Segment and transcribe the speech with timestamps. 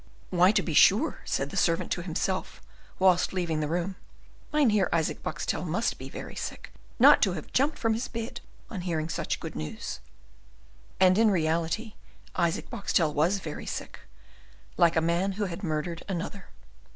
[0.31, 2.59] "Why, to be sure," said the servant to himself,
[2.97, 3.97] whilst leaving the room,
[4.51, 8.81] "Mynheer Isaac Boxtel must be very sick not to have jumped from his bed on
[8.81, 9.99] hearing such good news."
[10.99, 11.93] And, in reality,
[12.35, 13.99] Isaac Boxtel was very sick,
[14.75, 16.45] like a man who has murdered another.